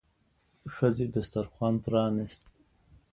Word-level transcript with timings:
ښځې 0.73 1.05
دسترخوان 1.15 1.73
پرانيست. 1.85 2.45